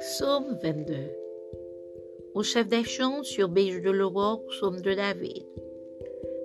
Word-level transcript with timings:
Psaume 0.00 0.56
22 0.62 0.94
Au 2.32 2.42
chef 2.42 2.68
des 2.68 2.84
chants 2.84 3.22
sur 3.22 3.50
Beige 3.50 3.82
de 3.82 3.90
l'aurore, 3.90 4.42
psaume 4.46 4.80
de 4.80 4.94
David. 4.94 5.44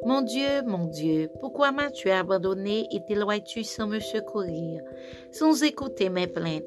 Mon 0.06 0.22
Dieu, 0.22 0.62
mon 0.68 0.88
Dieu, 0.88 1.30
pourquoi 1.40 1.72
m'as-tu 1.72 2.10
abandonné 2.10 2.86
et 2.92 3.00
t'éloignes-tu 3.08 3.64
sans 3.64 3.88
me 3.88 4.02
secourir, 4.02 4.82
sans 5.32 5.64
écouter 5.64 6.10
mes 6.10 6.28
plaintes? 6.28 6.66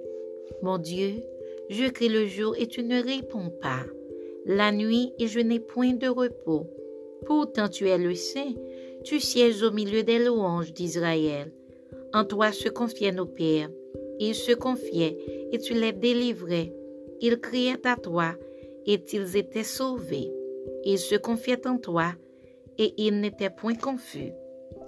Mon 0.63 0.79
Dieu, 0.79 1.23
je 1.69 1.91
crie 1.91 2.09
le 2.09 2.27
jour 2.27 2.57
et 2.59 2.67
tu 2.67 2.83
ne 2.83 3.03
réponds 3.03 3.51
pas, 3.61 3.85
la 4.47 4.73
nuit 4.73 5.13
et 5.19 5.27
je 5.27 5.41
n'ai 5.41 5.61
point 5.61 5.93
de 5.93 6.09
repos. 6.09 6.67
Pourtant 7.27 7.69
tu 7.69 7.87
es 7.91 7.99
le 7.99 8.15
Saint, 8.15 8.55
tu 9.05 9.21
sièges 9.21 9.63
au 9.63 9.73
milieu 9.73 10.05
des 10.05 10.25
louanges 10.25 10.73
d'Israël. 10.73 11.53
En 12.15 12.25
toi 12.25 12.51
se 12.53 12.71
confiaient 12.71 13.13
nos 13.13 13.27
pères. 13.27 13.69
Ils 14.19 14.35
se 14.35 14.53
confiaient 14.53 15.19
et 15.53 15.59
tu 15.59 15.75
les 15.75 15.93
délivrais. 15.93 16.73
Ils 17.21 17.39
criaient 17.41 17.87
à 17.87 17.97
toi 17.97 18.35
et 18.87 19.03
ils 19.13 19.37
étaient 19.37 19.65
sauvés. 19.65 20.33
Ils 20.85 20.99
se 20.99 21.15
confiaient 21.17 21.67
en 21.67 21.79
toi 21.79 22.13
et 22.79 22.95
ils 22.97 23.21
n'étaient 23.21 23.51
point 23.51 23.75
confus. 23.75 24.33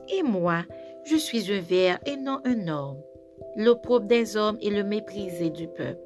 Et 0.09 0.23
moi, 0.23 0.65
je 1.05 1.17
suis 1.17 1.53
un 1.53 1.61
ver 1.61 1.99
et 2.07 2.17
non 2.17 2.41
un 2.45 2.69
homme, 2.69 3.03
l'opprobre 3.57 4.07
des 4.07 4.37
hommes 4.37 4.59
et 4.61 4.71
le 4.71 4.85
méprisé 4.85 5.51
du 5.51 5.67
peuple. 5.69 6.01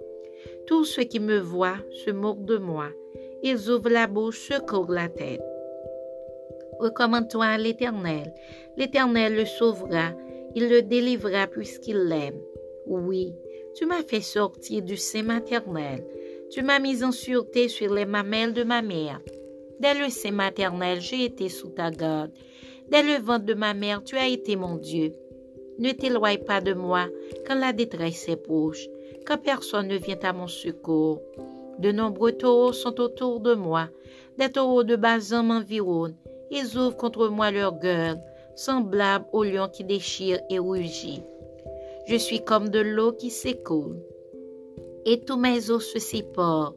Tous 0.66 0.84
ceux 0.84 1.04
qui 1.04 1.20
me 1.20 1.38
voient 1.38 1.78
se 2.04 2.10
moquent 2.10 2.44
de 2.44 2.58
moi. 2.58 2.88
Ils 3.42 3.70
ouvrent 3.70 3.90
la 3.90 4.06
bouche, 4.06 4.48
secouent 4.48 4.92
la 4.92 5.08
tête. 5.08 5.42
Recommande-toi 6.78 7.44
à 7.44 7.58
l'Éternel. 7.58 8.32
L'Éternel 8.76 9.36
le 9.36 9.44
sauvera. 9.44 10.12
Il 10.54 10.68
le 10.68 10.82
délivrera 10.82 11.46
puisqu'il 11.46 11.98
l'aime. 11.98 12.40
Oui, 12.86 13.34
tu 13.74 13.86
m'as 13.86 14.02
fait 14.02 14.20
sortir 14.20 14.82
du 14.82 14.96
sein 14.96 15.22
maternel. 15.22 16.04
Tu 16.50 16.62
m'as 16.62 16.78
mis 16.78 17.02
en 17.02 17.12
sûreté 17.12 17.68
sur 17.68 17.92
les 17.92 18.06
mamelles 18.06 18.52
de 18.52 18.62
ma 18.62 18.82
mère. 18.82 19.20
Dès 19.80 19.94
le 19.94 20.08
sein 20.08 20.30
maternel, 20.30 21.00
j'ai 21.00 21.24
été 21.24 21.48
sous 21.48 21.70
ta 21.70 21.90
garde. 21.90 22.30
Dès 22.88 23.02
le 23.02 23.20
ventre 23.22 23.46
de 23.46 23.54
ma 23.54 23.74
mère, 23.74 24.04
tu 24.04 24.16
as 24.16 24.28
été 24.28 24.54
mon 24.56 24.76
Dieu. 24.76 25.12
Ne 25.78 25.90
t'éloigne 25.90 26.38
pas 26.38 26.60
de 26.60 26.72
moi 26.72 27.08
quand 27.46 27.56
la 27.56 27.72
détresse 27.72 28.28
est 28.28 28.36
proche, 28.36 28.86
quand 29.26 29.38
personne 29.38 29.88
ne 29.88 29.96
vient 29.96 30.18
à 30.22 30.32
mon 30.32 30.46
secours. 30.46 31.20
De 31.80 31.90
nombreux 31.90 32.32
taureaux 32.32 32.72
sont 32.72 33.00
autour 33.00 33.40
de 33.40 33.54
moi, 33.54 33.88
des 34.38 34.52
taureaux 34.52 34.84
de 34.84 34.94
Bazan 34.94 35.42
m'environnent. 35.42 36.16
Ils 36.52 36.78
ouvrent 36.78 36.96
contre 36.96 37.26
moi 37.28 37.50
leur 37.50 37.76
gueule, 37.80 38.20
semblables 38.54 39.26
aux 39.32 39.42
lions 39.42 39.68
qui 39.68 39.82
déchirent 39.82 40.40
et 40.48 40.60
rugit. 40.60 41.22
Je 42.06 42.16
suis 42.16 42.44
comme 42.44 42.68
de 42.68 42.80
l'eau 42.80 43.12
qui 43.12 43.30
s'écoule, 43.30 43.96
et 45.06 45.20
tous 45.20 45.38
mes 45.38 45.70
os 45.70 45.84
se 45.84 45.98
séparent. 45.98 46.74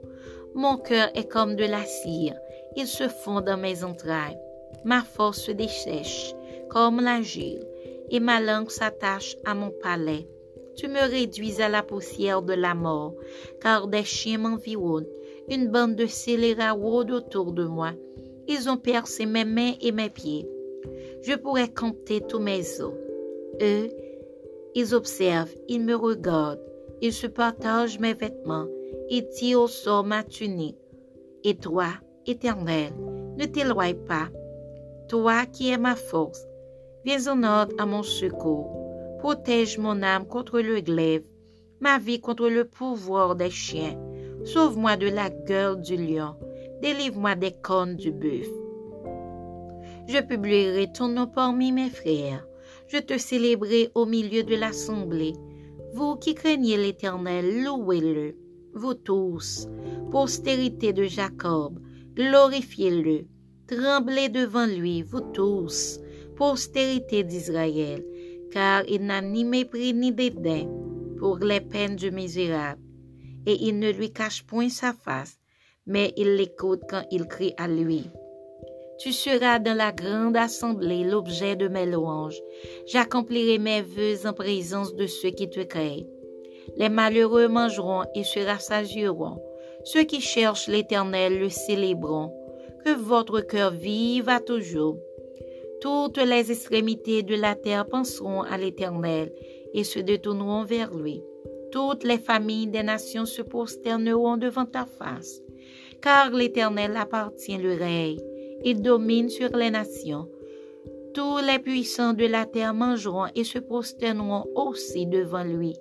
Mon 0.56 0.78
cœur 0.78 1.10
est 1.16 1.28
comme 1.28 1.56
de 1.56 1.66
la 1.66 1.84
cire, 1.84 2.36
il 2.76 2.88
se 2.88 3.08
fond 3.08 3.42
dans 3.42 3.58
mes 3.58 3.84
entrailles. 3.84 4.40
Ma 4.86 5.02
force 5.02 5.42
se 5.42 5.52
dessèche 5.52 6.34
comme 6.70 7.02
l'argile, 7.02 7.68
et 8.10 8.20
ma 8.20 8.40
langue 8.40 8.70
s'attache 8.70 9.36
à 9.46 9.54
mon 9.54 9.72
palais. 9.72 10.28
Tu 10.78 10.88
me 10.88 11.10
réduis 11.10 11.62
à 11.62 11.70
la 11.70 11.84
poussière 11.84 12.42
de 12.42 12.54
la 12.54 12.76
mort, 12.76 13.16
car 13.62 13.88
des 13.88 14.04
chiens 14.04 14.38
m'environnent. 14.38 15.08
Une 15.50 15.70
bande 15.70 15.96
de 15.96 16.06
scélérats 16.06 16.72
rôde 16.72 17.12
autour 17.12 17.52
de 17.52 17.66
moi. 17.66 17.92
Ils 18.48 18.70
ont 18.70 18.78
percé 18.78 19.26
mes 19.26 19.46
mains 19.46 19.74
et 19.82 19.92
mes 19.92 20.10
pieds. 20.10 20.48
Je 21.22 21.34
pourrais 21.34 21.74
compter 21.74 22.22
tous 22.22 22.40
mes 22.40 22.80
os. 22.82 22.94
Eux, 23.62 23.90
ils 24.80 24.94
observent, 24.94 25.56
ils 25.68 25.84
me 25.84 25.96
regardent, 25.96 26.62
ils 27.02 27.12
se 27.12 27.26
partagent 27.26 27.98
mes 27.98 28.14
vêtements, 28.14 28.68
ils 29.10 29.28
tirent 29.28 29.62
au 29.62 29.68
sort 29.68 30.04
ma 30.04 30.22
tunique. 30.22 30.78
Et 31.44 31.56
toi, 31.56 31.88
Éternel, 32.28 32.94
ne 33.38 33.46
t'éloigne 33.46 33.96
pas. 34.06 34.30
Toi 35.10 35.48
qui 35.48 35.72
es 35.72 35.80
ma 35.80 35.96
force, 35.96 36.46
viens 37.04 37.26
en 37.26 37.42
ordre 37.42 37.74
à 37.80 37.88
mon 37.88 38.04
secours. 38.04 38.70
Protège 39.18 39.80
mon 39.80 40.04
âme 40.04 40.28
contre 40.28 40.60
le 40.60 40.80
glaive, 40.82 41.26
ma 41.80 41.98
vie 41.98 42.22
contre 42.22 42.48
le 42.48 42.64
pouvoir 42.64 43.36
des 43.36 43.50
chiens. 43.50 43.98
Sauve-moi 44.44 44.96
de 44.96 45.08
la 45.08 45.32
gueule 45.32 45.82
du 45.82 45.98
lion, 45.98 46.36
délivre-moi 46.84 47.34
des 47.34 47.52
cornes 47.64 47.96
du 47.96 48.12
bœuf. 48.12 48.48
Je 50.08 50.20
publierai 50.22 50.92
ton 50.92 51.08
nom 51.08 51.26
parmi 51.26 51.72
mes 51.72 51.90
frères 51.90 52.47
je 52.88 52.98
te 52.98 53.18
célébrerai 53.18 53.90
au 53.96 54.06
milieu 54.06 54.44
de 54.44 54.56
l'assemblée. 54.56 55.34
Vous 55.94 56.16
qui 56.16 56.36
craignez 56.36 56.78
l'Éternel, 56.78 57.64
louez-le. 57.64 58.36
Vous 58.74 58.94
tous, 58.94 59.68
postérité 60.12 60.94
de 60.94 61.04
Jacob, 61.04 61.80
glorifiez-le. 62.16 63.26
Tremblez 63.68 64.30
devant 64.30 64.68
lui, 64.68 65.02
vous 65.02 65.22
tous, 65.34 66.00
postérité 66.36 67.24
d'Israël, 67.24 68.06
car 68.52 68.84
il 68.88 69.06
n'a 69.06 69.22
ni 69.22 69.44
mépris 69.44 69.94
ni 69.94 70.12
dédain 70.12 70.68
pour 71.18 71.38
les 71.40 71.62
peines 71.62 71.96
du 71.96 72.12
misérable, 72.12 72.82
et 73.46 73.58
il 73.68 73.80
ne 73.80 73.92
lui 73.92 74.12
cache 74.12 74.46
point 74.46 74.70
sa 74.70 74.94
face, 74.94 75.40
mais 75.86 76.14
il 76.16 76.36
l'écoute 76.36 76.82
quand 76.88 77.04
il 77.12 77.26
crie 77.26 77.54
à 77.58 77.68
lui. 77.68 78.04
Tu 79.00 79.14
seras 79.14 79.60
dans 79.60 79.78
la 79.78 79.92
grande 79.92 80.36
assemblée 80.36 81.04
l'objet 81.04 81.56
de 81.56 81.68
mes 81.68 81.86
louanges. 81.86 82.42
J'accomplirai 82.88 83.60
mes 83.60 83.84
vœux 83.84 84.26
en 84.26 84.34
présence 84.34 84.96
de 84.96 85.06
ceux 85.06 85.30
qui 85.30 85.50
te 85.50 85.60
créent. 85.60 86.08
Les 86.78 86.90
malheureux 86.90 87.48
mangeront 87.48 88.06
et 88.16 88.24
se 88.24 88.40
rassasieront. 88.40 89.40
Ceux 89.84 90.04
qui 90.04 90.20
cherchent 90.20 90.68
l'Éternel 90.68 91.40
le 91.40 91.50
célébreront. 91.50 92.34
Que 92.84 92.96
votre 92.96 93.42
cœur 93.42 93.72
vive 93.72 94.30
à 94.30 94.40
toujours. 94.40 94.98
Toutes 95.80 96.18
les 96.18 96.52
extrémités 96.52 97.22
de 97.22 97.36
la 97.36 97.54
terre 97.54 97.86
penseront 97.86 98.42
à 98.42 98.58
l'Éternel 98.58 99.32
et 99.76 99.84
se 99.84 100.00
détourneront 100.00 100.64
vers 100.64 100.92
lui. 100.92 101.22
Toutes 101.72 102.04
les 102.04 102.18
familles 102.18 102.68
des 102.68 102.84
nations 102.84 103.26
se 103.26 103.44
prosterneront 103.44 104.38
devant 104.38 104.66
ta 104.66 104.86
face. 104.86 105.42
Car 106.02 106.32
l'Éternel 106.32 106.98
appartient 106.98 107.58
le 107.58 107.74
règne 107.74 108.20
il 108.64 108.82
domine 108.82 109.30
sur 109.30 109.56
les 109.56 109.70
nations. 109.70 110.30
Tous 111.14 111.40
les 111.40 111.60
puissants 111.60 112.14
de 112.14 112.26
la 112.26 112.46
terre 112.46 112.74
mangeront 112.74 113.28
et 113.36 113.44
se 113.44 113.60
prosterneront 113.60 114.46
aussi 114.56 115.06
devant 115.08 115.44
lui. 115.44 115.76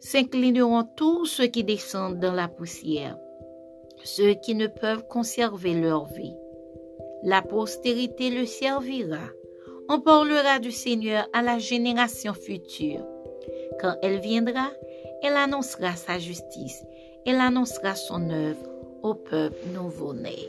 S'inclineront 0.00 0.84
tous 0.96 1.26
ceux 1.26 1.46
qui 1.46 1.64
descendent 1.64 2.18
dans 2.18 2.32
la 2.32 2.48
poussière, 2.48 3.18
ceux 4.04 4.34
qui 4.34 4.54
ne 4.54 4.66
peuvent 4.66 5.06
conserver 5.08 5.74
leur 5.74 6.06
vie. 6.06 6.34
La 7.24 7.42
postérité 7.42 8.30
le 8.30 8.46
servira. 8.46 9.28
On 9.88 10.00
parlera 10.00 10.58
du 10.58 10.72
Seigneur 10.72 11.28
à 11.32 11.42
la 11.42 11.58
génération 11.58 12.34
future. 12.34 13.06
Quand 13.80 13.96
elle 14.02 14.20
viendra, 14.20 14.70
elle 15.22 15.34
annoncera 15.34 15.94
sa 15.94 16.18
justice, 16.18 16.84
elle 17.26 17.40
annoncera 17.40 17.94
son 17.94 18.28
œuvre 18.30 18.66
au 19.02 19.14
peuple 19.14 19.68
nouveau-né. 19.72 20.48